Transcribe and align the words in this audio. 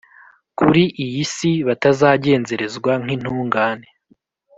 kuri 0.57 0.83
iyi 1.03 1.23
si, 1.33 1.51
batazagenzerezwa 1.67 2.91
nk’intungane 3.03 3.87